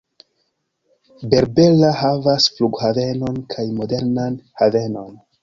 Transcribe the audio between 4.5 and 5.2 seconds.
havenon.